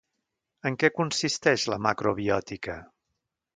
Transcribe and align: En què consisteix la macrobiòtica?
En 0.69 0.77
què 0.83 0.89
consisteix 1.01 1.67
la 1.73 1.79
macrobiòtica? 1.89 2.79